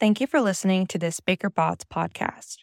Thank 0.00 0.20
you 0.20 0.28
for 0.28 0.40
listening 0.40 0.86
to 0.88 0.98
this 0.98 1.18
Baker 1.18 1.50
Botts 1.50 1.84
podcast. 1.84 2.58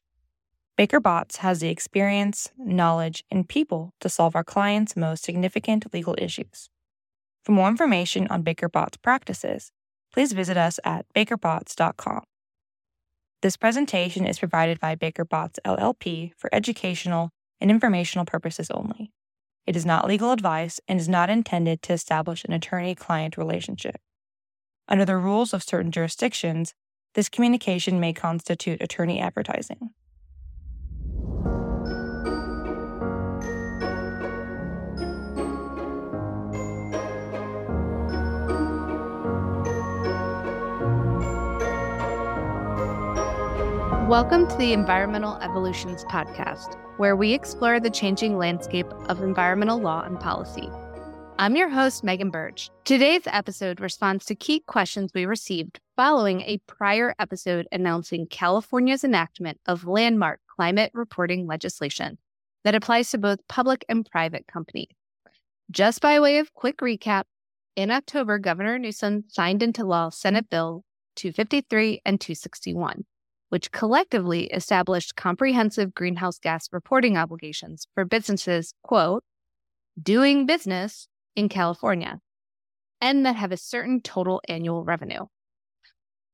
Baker 0.77 1.01
Botts 1.01 1.38
has 1.38 1.59
the 1.59 1.67
experience, 1.67 2.50
knowledge, 2.58 3.25
and 3.29 3.50
people 3.50 3.93
to 3.99 4.07
solve 4.07 4.38
our 4.38 4.43
clients' 4.43 4.96
most 4.96 5.25
significant 5.25 5.93
legal 5.93 6.15
issues. 6.17 6.69
For 7.43 7.51
more 7.51 7.67
information 7.67 8.25
on 8.29 8.43
Baker 8.43 8.69
Botts 8.69 8.95
practices, 8.95 9.73
please 10.13 10.31
visit 10.31 10.55
us 10.55 10.79
at 10.85 11.07
bakerbotts.com. 11.13 12.23
This 13.41 13.57
presentation 13.57 14.25
is 14.25 14.39
provided 14.39 14.79
by 14.79 14.95
Baker 14.95 15.25
Botts 15.25 15.59
LLP 15.65 16.31
for 16.38 16.49
educational 16.55 17.31
and 17.59 17.70
informational 17.70 18.23
purposes 18.23 18.71
only. 18.71 19.11
It 19.67 19.75
is 19.75 19.86
not 19.86 20.07
legal 20.07 20.31
advice 20.31 20.79
and 20.88 21.02
is 21.02 21.09
not 21.09 21.29
intended 21.29 21.81
to 21.81 21.91
establish 21.91 22.45
an 22.45 22.54
attorney 22.54 22.95
client 22.95 23.36
relationship. 23.36 23.97
Under 24.88 25.04
the 25.04 25.17
rules 25.17 25.54
of 25.54 25.63
certain 25.63 25.91
jurisdictions, 25.91 26.73
this 27.16 27.29
communication 27.29 28.00
may 28.00 28.11
constitute 28.11 28.82
attorney 28.82 29.21
advertising. 29.21 29.89
Welcome 44.09 44.47
to 44.50 44.55
the 44.58 44.73
Environmental 44.73 45.38
Evolutions 45.38 46.03
Podcast, 46.05 46.77
where 46.97 47.16
we 47.16 47.33
explore 47.33 47.80
the 47.80 47.89
changing 47.89 48.38
landscape 48.38 48.88
of 49.09 49.23
environmental 49.23 49.80
law 49.80 50.03
and 50.03 50.19
policy. 50.19 50.69
I'm 51.39 51.55
your 51.55 51.69
host, 51.69 52.03
Megan 52.03 52.30
Berge. 52.30 52.69
Today's 52.83 53.23
episode 53.25 53.80
responds 53.80 54.25
to 54.25 54.36
key 54.36 54.59
questions 54.59 55.11
we 55.13 55.25
received 55.25 55.80
following 55.95 56.41
a 56.41 56.59
prior 56.67 57.16
episode 57.19 57.67
announcing 57.72 58.27
California's 58.27 59.03
enactment 59.03 59.59
of 59.65 59.85
landmark 59.85 60.39
climate 60.47 60.91
reporting 60.93 61.47
legislation 61.47 62.17
that 62.63 62.75
applies 62.75 63.11
to 63.11 63.17
both 63.17 63.47
public 63.47 63.85
and 63.87 64.05
private 64.09 64.45
companies. 64.47 64.89
Just 65.71 66.02
by 66.02 66.19
way 66.19 66.37
of 66.37 66.53
quick 66.53 66.77
recap, 66.77 67.23
in 67.75 67.91
October, 67.91 68.39
Governor 68.39 68.79
Newsom 68.79 69.25
signed 69.27 69.61
into 69.61 69.83
law 69.83 70.09
Senate 70.09 70.49
Bill 70.49 70.83
253 71.15 72.02
and 72.05 72.19
261 72.19 73.03
which 73.49 73.71
collectively 73.71 74.47
established 74.47 75.15
comprehensive 75.15 75.93
greenhouse 75.93 76.39
gas 76.39 76.67
reporting 76.71 77.15
obligations 77.15 77.87
for 77.93 78.03
businesses, 78.03 78.73
quote, 78.83 79.23
doing 80.02 80.45
business 80.45 81.07
in 81.35 81.47
California, 81.47 82.19
and 82.99 83.25
that 83.25 83.35
have 83.35 83.52
a 83.52 83.57
certain 83.57 84.02
total 84.02 84.41
annual 84.49 84.83
revenue. 84.83 85.25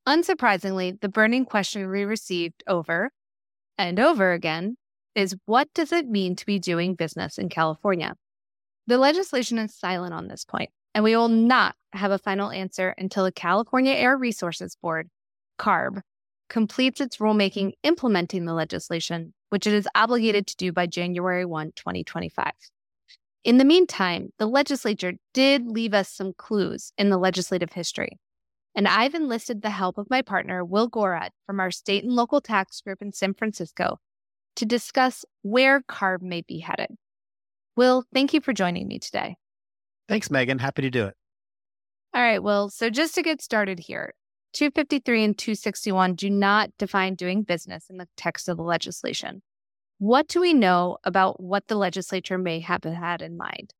Unsurprisingly, 0.06 1.00
the 1.00 1.08
burning 1.08 1.44
question 1.44 1.88
we 1.88 2.02
received 2.02 2.64
over 2.66 3.12
and 3.78 4.00
over 4.00 4.32
again 4.32 4.76
is 5.14 5.36
what 5.46 5.68
does 5.74 5.92
it 5.92 6.08
mean 6.08 6.34
to 6.34 6.46
be 6.46 6.58
doing 6.58 6.94
business 6.94 7.38
in 7.38 7.48
California? 7.48 8.16
The 8.88 8.98
legislation 8.98 9.58
is 9.58 9.74
silent 9.74 10.12
on 10.12 10.26
this 10.26 10.44
point, 10.44 10.70
and 10.92 11.04
we 11.04 11.14
will 11.14 11.28
not 11.28 11.76
have 11.92 12.10
a 12.10 12.18
final 12.18 12.50
answer 12.50 12.94
until 12.98 13.22
the 13.24 13.30
California 13.30 13.92
Air 13.92 14.16
Resources 14.16 14.76
Board, 14.82 15.08
CARB, 15.58 16.00
completes 16.48 17.00
its 17.00 17.18
rulemaking 17.18 17.72
implementing 17.84 18.44
the 18.44 18.54
legislation, 18.54 19.32
which 19.50 19.68
it 19.68 19.72
is 19.72 19.88
obligated 19.94 20.48
to 20.48 20.56
do 20.56 20.72
by 20.72 20.86
January 20.86 21.44
1, 21.44 21.72
2025. 21.76 22.52
In 23.44 23.58
the 23.58 23.64
meantime, 23.64 24.30
the 24.38 24.46
legislature 24.46 25.14
did 25.32 25.66
leave 25.66 25.94
us 25.94 26.08
some 26.08 26.32
clues 26.32 26.92
in 26.98 27.10
the 27.10 27.18
legislative 27.18 27.72
history. 27.72 28.18
And 28.74 28.88
I've 28.88 29.14
enlisted 29.14 29.62
the 29.62 29.70
help 29.70 29.98
of 29.98 30.08
my 30.08 30.22
partner, 30.22 30.64
Will 30.64 30.88
Gorrod, 30.88 31.30
from 31.46 31.60
our 31.60 31.70
state 31.70 32.04
and 32.04 32.12
local 32.12 32.40
tax 32.40 32.80
group 32.80 33.02
in 33.02 33.12
San 33.12 33.34
Francisco 33.34 33.98
to 34.56 34.64
discuss 34.64 35.24
where 35.42 35.80
CARB 35.82 36.22
may 36.22 36.42
be 36.42 36.58
headed. 36.58 36.88
Will, 37.76 38.04
thank 38.12 38.34
you 38.34 38.40
for 38.40 38.52
joining 38.52 38.88
me 38.88 38.98
today. 38.98 39.36
Thanks, 40.08 40.30
Megan. 40.30 40.58
Happy 40.58 40.82
to 40.82 40.90
do 40.90 41.06
it. 41.06 41.14
All 42.14 42.22
right, 42.22 42.42
Will. 42.42 42.68
So 42.68 42.90
just 42.90 43.14
to 43.14 43.22
get 43.22 43.40
started 43.40 43.78
here, 43.78 44.12
253 44.52 45.24
and 45.24 45.38
261 45.38 46.14
do 46.14 46.28
not 46.28 46.70
define 46.78 47.14
doing 47.14 47.42
business 47.42 47.86
in 47.88 47.96
the 47.96 48.08
text 48.16 48.48
of 48.48 48.58
the 48.58 48.62
legislation. 48.62 49.42
What 49.98 50.28
do 50.28 50.40
we 50.40 50.52
know 50.52 50.98
about 51.04 51.40
what 51.40 51.68
the 51.68 51.76
legislature 51.76 52.36
may 52.36 52.60
have 52.60 52.84
had 52.84 53.22
in 53.22 53.36
mind? 53.36 53.72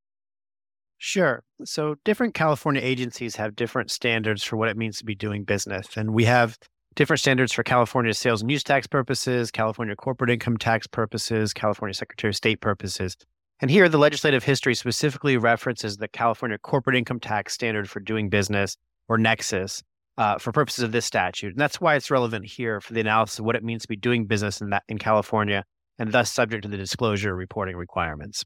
Sure. 1.05 1.43
So, 1.65 1.97
different 2.05 2.33
California 2.33 2.81
agencies 2.81 3.35
have 3.35 3.57
different 3.57 3.91
standards 3.91 4.45
for 4.45 4.57
what 4.57 4.69
it 4.69 4.77
means 4.77 4.99
to 4.99 5.05
be 5.05 5.17
doing 5.17 5.43
business. 5.43 5.97
And 5.97 6.15
we 6.15 6.27
have 6.27 6.57
different 6.95 7.19
standards 7.19 7.53
for 7.53 7.65
California 7.65 8.15
sales 8.15 8.41
and 8.41 8.49
use 8.49 8.63
tax 8.63 8.87
purposes, 8.87 9.51
California 9.51 9.97
corporate 9.97 10.31
income 10.31 10.59
tax 10.59 10.87
purposes, 10.87 11.53
California 11.53 11.93
Secretary 11.93 12.31
of 12.31 12.37
State 12.37 12.61
purposes. 12.61 13.17
And 13.61 13.69
here, 13.69 13.89
the 13.89 13.99
legislative 13.99 14.45
history 14.45 14.77
specifically 14.77 15.37
references 15.37 15.97
the 15.97 16.07
California 16.07 16.57
corporate 16.57 16.95
income 16.95 17.19
tax 17.19 17.53
standard 17.53 17.91
for 17.91 17.99
doing 17.99 18.29
business, 18.29 18.77
or 19.09 19.19
Nexus, 19.19 19.83
uh, 20.19 20.39
for 20.39 20.53
purposes 20.53 20.85
of 20.85 20.93
this 20.93 21.05
statute. 21.05 21.55
And 21.55 21.61
that's 21.61 21.81
why 21.81 21.97
it's 21.97 22.13
relevant 22.13 22.47
here 22.47 22.81
for 22.81 22.93
the 22.93 23.01
analysis 23.01 23.41
of 23.41 23.45
what 23.45 23.57
it 23.57 23.65
means 23.65 23.83
to 23.83 23.89
be 23.89 23.97
doing 23.97 24.27
business 24.27 24.61
in 24.61 24.71
that 24.71 24.85
in 24.89 24.99
California 24.99 25.65
and 25.99 26.13
thus 26.13 26.31
subject 26.31 26.63
to 26.63 26.69
the 26.69 26.77
disclosure 26.77 27.35
reporting 27.35 27.75
requirements. 27.75 28.45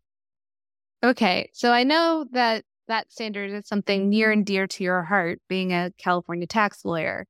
Okay. 1.07 1.51
So 1.53 1.71
I 1.71 1.85
know 1.85 2.27
that 2.33 2.65
that 2.89 3.13
standard 3.13 3.53
is 3.53 3.69
something 3.69 4.09
near 4.09 4.33
and 4.33 4.45
dear 4.45 4.67
to 4.67 4.83
your 4.83 5.03
heart 5.05 5.41
being 5.49 5.73
a 5.73 5.93
California 5.99 6.49
tax 6.49 6.85
lawyer. 6.85 7.27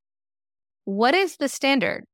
What 0.86 1.14
is 1.14 1.36
the 1.36 1.48
standard? 1.48 2.04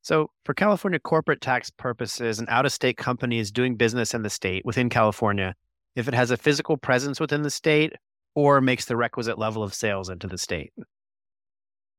So, 0.00 0.30
for 0.46 0.54
California 0.54 0.98
corporate 0.98 1.42
tax 1.42 1.68
purposes, 1.68 2.38
an 2.38 2.46
out 2.48 2.64
of 2.64 2.72
state 2.72 2.96
company 2.96 3.38
is 3.38 3.50
doing 3.50 3.76
business 3.76 4.14
in 4.14 4.22
the 4.22 4.30
state 4.30 4.64
within 4.64 4.88
California 4.88 5.54
if 5.94 6.08
it 6.08 6.14
has 6.14 6.30
a 6.30 6.38
physical 6.38 6.78
presence 6.78 7.20
within 7.20 7.42
the 7.42 7.50
state 7.50 7.92
or 8.34 8.62
makes 8.62 8.86
the 8.86 8.96
requisite 8.96 9.38
level 9.38 9.62
of 9.62 9.74
sales 9.74 10.08
into 10.08 10.26
the 10.26 10.38
state. 10.38 10.72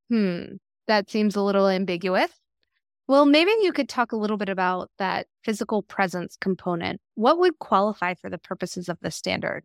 Hmm, 0.09 0.43
that 0.87 1.11
seems 1.11 1.35
a 1.35 1.41
little 1.43 1.67
ambiguous. 1.67 2.31
Well, 3.09 3.25
maybe 3.25 3.49
you 3.63 3.73
could 3.73 3.89
talk 3.89 4.11
a 4.11 4.15
little 4.15 4.37
bit 4.37 4.49
about 4.49 4.91
that 4.99 5.25
physical 5.43 5.81
presence 5.81 6.37
component. 6.39 7.01
What 7.15 7.39
would 7.39 7.57
qualify 7.57 8.13
for 8.13 8.29
the 8.29 8.37
purposes 8.37 8.87
of 8.87 8.99
the 9.01 9.09
standard? 9.09 9.63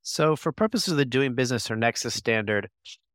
So, 0.00 0.36
for 0.36 0.50
purposes 0.50 0.92
of 0.92 0.96
the 0.96 1.04
doing 1.04 1.34
business 1.34 1.70
or 1.70 1.76
Nexus 1.76 2.14
standard, 2.14 2.70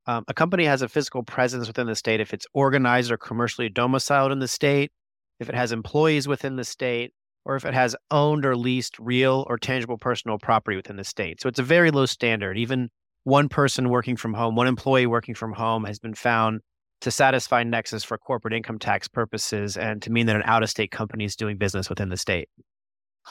um, 0.06 0.26
a 0.28 0.36
company 0.36 0.66
has 0.66 0.84
a 0.84 0.88
physical 0.88 1.24
presence 1.24 1.66
within 1.66 1.88
the 1.88 1.96
state 1.96 2.20
if 2.22 2.36
it's 2.36 2.46
organized 2.54 3.10
or 3.10 3.18
commercially 3.18 3.68
domiciled 3.68 4.32
in 4.32 4.38
the 4.38 4.48
state, 4.48 4.92
if 5.40 5.50
it 5.50 5.56
has 5.56 5.72
employees 5.72 6.28
within 6.28 6.56
the 6.56 6.64
state, 6.64 7.12
or 7.46 7.56
if 7.56 7.66
it 7.66 7.74
has 7.74 7.96
owned 8.12 8.46
or 8.46 8.56
leased 8.56 9.00
real 9.00 9.44
or 9.50 9.58
tangible 9.58 9.98
personal 9.98 10.38
property 10.38 10.78
within 10.78 10.98
the 10.98 11.04
state. 11.04 11.42
So 11.42 11.50
it's 11.50 11.58
a 11.58 11.64
very 11.64 11.90
low 11.90 12.06
standard. 12.06 12.60
Even 12.60 12.92
one 13.24 13.50
person 13.50 13.90
working 13.90 14.18
from 14.18 14.36
home, 14.36 14.56
one 14.56 14.68
employee 14.68 15.08
working 15.08 15.34
from 15.34 15.54
home 15.54 15.86
has 15.86 15.98
been 15.98 16.14
found 16.14 16.62
to 17.06 17.12
satisfy 17.12 17.62
Nexus 17.62 18.04
for 18.04 18.18
corporate 18.18 18.56
income 18.56 18.80
tax 18.80 19.08
purposes 19.08 19.78
and 19.78 20.02
to 20.02 20.12
mean 20.12 20.26
that 20.26 20.36
an 20.36 20.42
out 20.46 20.64
of 20.64 20.72
state 20.72 20.90
company 20.90 21.24
is 21.24 21.36
doing 21.36 21.56
business 21.56 21.88
within 21.88 22.10
the 22.10 22.18
state. 22.18 22.50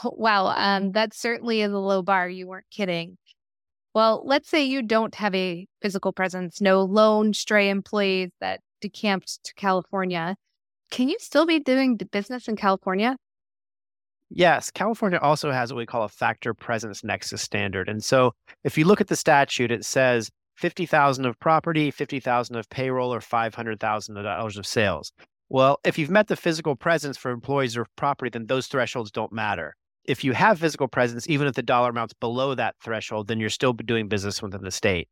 Wow, 0.05 0.55
um, 0.57 0.93
that 0.93 1.13
certainly 1.13 1.61
is 1.61 1.73
a 1.73 1.79
low 1.79 2.01
bar. 2.01 2.29
You 2.29 2.47
weren't 2.47 2.71
kidding. 2.71 3.19
Well, 3.93 4.23
let's 4.25 4.49
say 4.49 4.63
you 4.63 4.81
don't 4.81 5.17
have 5.17 5.35
a 5.35 5.67
physical 5.83 6.13
presence, 6.13 6.61
no 6.61 6.85
lone 6.85 7.35
stray 7.35 7.69
employees 7.69 8.31
that 8.41 8.61
decamped 8.81 9.43
to 9.43 9.53
California. 9.55 10.37
Can 10.93 11.09
you 11.09 11.17
still 11.19 11.45
be 11.45 11.59
doing 11.59 11.97
business 11.97 12.47
in 12.47 12.55
California? 12.55 13.17
Yes, 14.31 14.71
California 14.71 15.19
also 15.21 15.51
has 15.51 15.73
what 15.73 15.79
we 15.79 15.87
call 15.87 16.05
a 16.05 16.09
factor 16.09 16.55
presence 16.55 17.03
nexus 17.03 17.43
standard. 17.43 17.89
And 17.89 18.05
so 18.05 18.35
if 18.63 18.79
you 18.79 18.85
look 18.85 19.01
at 19.01 19.09
the 19.09 19.17
statute, 19.17 19.73
it 19.73 19.85
says 19.85 20.31
50,000 20.57 21.27
of 21.27 21.39
property, 21.41 21.91
50,000 21.91 22.57
of 22.57 22.69
payroll, 22.71 23.13
or 23.13 23.21
$500,000 23.21 24.59
of 24.59 24.67
sales. 24.67 25.13
Well, 25.49 25.79
if 25.85 25.99
you've 25.99 26.11
met 26.11 26.29
the 26.29 26.37
physical 26.37 26.77
presence 26.77 27.17
for 27.17 27.31
employees 27.31 27.77
or 27.77 27.87
property, 27.97 28.31
then 28.31 28.47
those 28.47 28.67
thresholds 28.67 29.11
don't 29.11 29.33
matter. 29.33 29.77
If 30.05 30.23
you 30.23 30.33
have 30.33 30.59
physical 30.59 30.89
presence, 30.89 31.29
even 31.29 31.47
if 31.47 31.55
the 31.55 31.63
dollar 31.63 31.91
amount's 31.91 32.15
below 32.15 32.55
that 32.55 32.77
threshold, 32.83 33.29
then 33.29 33.41
you're 33.41 33.51
still 33.51 33.73
doing 33.73 34.09
business 34.09 34.43
within 34.43 34.63
the 34.63 34.71
state. 34.71 35.09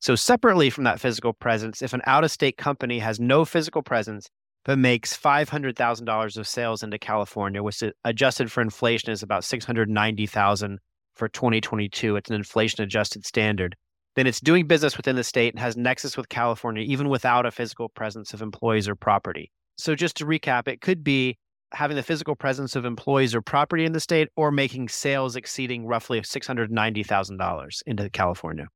So, 0.00 0.14
separately 0.14 0.68
from 0.68 0.84
that 0.84 1.00
physical 1.00 1.32
presence, 1.32 1.80
if 1.80 1.94
an 1.94 2.02
out 2.06 2.24
of 2.24 2.30
state 2.30 2.58
company 2.58 2.98
has 2.98 3.18
no 3.18 3.44
physical 3.44 3.82
presence 3.82 4.28
but 4.64 4.78
makes 4.78 5.16
$500,000 5.16 6.36
of 6.36 6.48
sales 6.48 6.82
into 6.82 6.98
California, 6.98 7.62
which 7.62 7.82
adjusted 8.04 8.50
for 8.50 8.62
inflation 8.62 9.10
is 9.10 9.22
about 9.22 9.44
690,000 9.44 10.78
for 11.14 11.28
2022. 11.28 12.16
It's 12.16 12.30
an 12.30 12.36
inflation 12.36 12.82
adjusted 12.82 13.26
standard. 13.26 13.76
Then 14.16 14.26
it's 14.26 14.40
doing 14.40 14.66
business 14.66 14.96
within 14.96 15.16
the 15.16 15.24
state 15.24 15.52
and 15.52 15.60
has 15.60 15.76
nexus 15.76 16.16
with 16.16 16.28
California 16.28 16.84
even 16.84 17.08
without 17.08 17.46
a 17.46 17.50
physical 17.50 17.88
presence 17.88 18.32
of 18.32 18.42
employees 18.42 18.88
or 18.88 18.94
property. 18.94 19.50
So 19.76 19.94
just 19.94 20.16
to 20.18 20.26
recap, 20.26 20.68
it 20.68 20.80
could 20.80 21.02
be 21.02 21.36
having 21.72 21.96
the 21.96 22.02
physical 22.02 22.36
presence 22.36 22.76
of 22.76 22.84
employees 22.84 23.34
or 23.34 23.42
property 23.42 23.84
in 23.84 23.92
the 23.92 24.00
state 24.00 24.28
or 24.36 24.50
making 24.50 24.88
sales 24.88 25.36
exceeding 25.36 25.86
roughly 25.86 26.20
$690,000 26.20 27.82
into 27.86 28.10
California. 28.10 28.68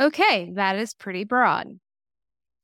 Okay, 0.00 0.50
that 0.54 0.76
is 0.76 0.94
pretty 0.94 1.24
broad. 1.24 1.68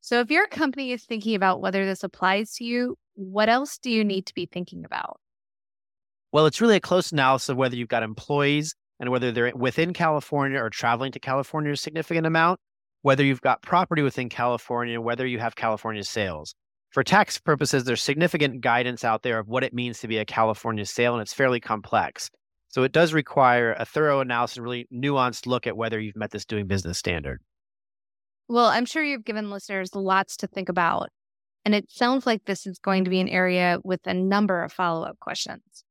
So, 0.00 0.20
if 0.20 0.30
your 0.30 0.46
company 0.46 0.92
is 0.92 1.04
thinking 1.04 1.34
about 1.34 1.60
whether 1.60 1.86
this 1.86 2.04
applies 2.04 2.54
to 2.56 2.64
you, 2.64 2.96
what 3.14 3.48
else 3.48 3.78
do 3.78 3.90
you 3.90 4.04
need 4.04 4.26
to 4.26 4.34
be 4.34 4.46
thinking 4.46 4.84
about? 4.84 5.18
Well, 6.32 6.46
it's 6.46 6.60
really 6.60 6.76
a 6.76 6.80
close 6.80 7.12
analysis 7.12 7.48
of 7.48 7.56
whether 7.56 7.76
you've 7.76 7.88
got 7.88 8.02
employees 8.02 8.74
and 9.04 9.10
whether 9.10 9.30
they're 9.30 9.52
within 9.54 9.92
California 9.92 10.58
or 10.58 10.70
traveling 10.70 11.12
to 11.12 11.20
California 11.20 11.72
a 11.72 11.76
significant 11.76 12.26
amount, 12.26 12.58
whether 13.02 13.22
you've 13.22 13.42
got 13.42 13.60
property 13.60 14.00
within 14.00 14.30
California, 14.30 14.98
whether 14.98 15.26
you 15.26 15.38
have 15.38 15.54
California 15.56 16.02
sales. 16.02 16.54
For 16.88 17.04
tax 17.04 17.38
purposes, 17.38 17.84
there's 17.84 18.02
significant 18.02 18.62
guidance 18.62 19.04
out 19.04 19.22
there 19.22 19.38
of 19.38 19.46
what 19.46 19.62
it 19.62 19.74
means 19.74 19.98
to 19.98 20.08
be 20.08 20.16
a 20.16 20.24
California 20.24 20.86
sale, 20.86 21.12
and 21.12 21.20
it's 21.20 21.34
fairly 21.34 21.60
complex. 21.60 22.30
So 22.68 22.82
it 22.82 22.92
does 22.92 23.12
require 23.12 23.74
a 23.74 23.84
thorough 23.84 24.20
analysis, 24.20 24.56
really 24.56 24.88
nuanced 24.90 25.46
look 25.46 25.66
at 25.66 25.76
whether 25.76 26.00
you've 26.00 26.16
met 26.16 26.30
this 26.30 26.46
doing 26.46 26.66
business 26.66 26.96
standard. 26.96 27.42
Well, 28.48 28.68
I'm 28.68 28.86
sure 28.86 29.04
you've 29.04 29.26
given 29.26 29.50
listeners 29.50 29.94
lots 29.94 30.38
to 30.38 30.46
think 30.46 30.70
about. 30.70 31.10
And 31.66 31.74
it 31.74 31.90
sounds 31.90 32.24
like 32.24 32.46
this 32.46 32.66
is 32.66 32.78
going 32.78 33.04
to 33.04 33.10
be 33.10 33.20
an 33.20 33.28
area 33.28 33.80
with 33.84 34.00
a 34.06 34.14
number 34.14 34.62
of 34.62 34.72
follow 34.72 35.06
up 35.06 35.18
questions. 35.20 35.84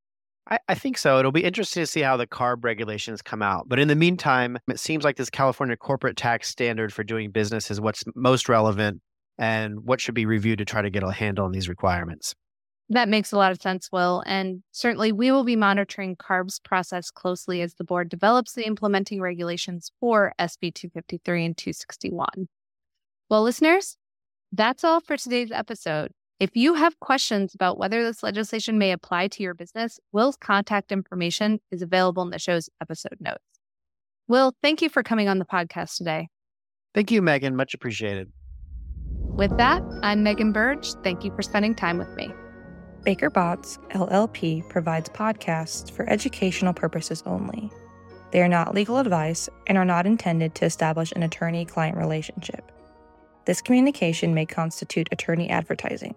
I, 0.50 0.58
I, 0.68 0.74
think 0.74 0.98
so. 0.98 1.18
It'll 1.18 1.32
be 1.32 1.44
interesting 1.44 1.82
to 1.82 1.86
see 1.86 2.02
how 2.02 2.16
the 2.18 2.26
CARB 2.26 2.64
regulations 2.64 3.22
come 3.22 3.40
out. 3.40 3.68
But 3.68 3.78
in 3.78 3.88
the 3.88 3.94
meantime, 3.94 4.58
it 4.68 4.78
seems 4.78 5.02
like 5.02 5.16
this 5.16 5.30
California 5.30 5.76
corporate 5.76 6.16
tax 6.16 6.48
standard 6.48 6.92
for 6.92 7.02
doing 7.02 7.30
business 7.30 7.70
is 7.70 7.80
what's 7.80 8.04
most 8.14 8.48
relevant 8.48 9.00
and 9.38 9.80
what 9.84 10.00
should 10.00 10.14
be 10.14 10.26
reviewed 10.26 10.58
to 10.58 10.64
try 10.64 10.82
to 10.82 10.90
get 10.90 11.02
a 11.02 11.10
handle 11.10 11.46
on 11.46 11.52
these 11.52 11.68
requirements. 11.68 12.34
That 12.90 13.08
makes 13.08 13.32
a 13.32 13.38
lot 13.38 13.50
of 13.50 13.62
sense, 13.62 13.88
Will. 13.90 14.22
And 14.26 14.62
certainly 14.70 15.10
we 15.10 15.30
will 15.30 15.44
be 15.44 15.56
monitoring 15.56 16.16
CARB's 16.16 16.58
process 16.58 17.10
closely 17.10 17.62
as 17.62 17.74
the 17.74 17.84
board 17.84 18.10
develops 18.10 18.52
the 18.52 18.66
implementing 18.66 19.22
regulations 19.22 19.90
for 20.00 20.34
SB 20.38 20.74
253 20.74 21.44
and 21.46 21.56
261. 21.56 22.48
Well, 23.30 23.42
listeners, 23.42 23.96
that's 24.52 24.84
all 24.84 25.00
for 25.00 25.16
today's 25.16 25.50
episode. 25.50 26.12
If 26.40 26.56
you 26.56 26.74
have 26.74 26.98
questions 26.98 27.54
about 27.54 27.78
whether 27.78 28.02
this 28.02 28.24
legislation 28.24 28.76
may 28.76 28.90
apply 28.90 29.28
to 29.28 29.42
your 29.42 29.54
business, 29.54 30.00
Will's 30.10 30.36
contact 30.36 30.90
information 30.90 31.60
is 31.70 31.80
available 31.80 32.24
in 32.24 32.30
the 32.30 32.40
show's 32.40 32.68
episode 32.80 33.18
notes. 33.20 33.44
Will, 34.26 34.52
thank 34.60 34.82
you 34.82 34.88
for 34.88 35.04
coming 35.04 35.28
on 35.28 35.38
the 35.38 35.44
podcast 35.44 35.96
today. 35.96 36.28
Thank 36.92 37.12
you, 37.12 37.22
Megan. 37.22 37.54
Much 37.54 37.72
appreciated. 37.72 38.32
With 39.36 39.56
that, 39.58 39.82
I'm 40.02 40.24
Megan 40.24 40.50
Berge. 40.50 40.94
Thank 41.04 41.24
you 41.24 41.32
for 41.36 41.42
spending 41.42 41.74
time 41.74 41.98
with 41.98 42.10
me. 42.16 42.32
Baker 43.04 43.30
Botts 43.30 43.78
LLP 43.90 44.68
provides 44.68 45.08
podcasts 45.10 45.88
for 45.88 46.08
educational 46.10 46.72
purposes 46.72 47.22
only. 47.26 47.70
They 48.32 48.42
are 48.42 48.48
not 48.48 48.74
legal 48.74 48.98
advice 48.98 49.48
and 49.68 49.78
are 49.78 49.84
not 49.84 50.04
intended 50.04 50.56
to 50.56 50.64
establish 50.64 51.12
an 51.12 51.22
attorney 51.22 51.64
client 51.64 51.96
relationship. 51.96 52.72
This 53.46 53.60
communication 53.60 54.34
may 54.34 54.46
constitute 54.46 55.08
attorney 55.12 55.50
advertising. 55.50 56.14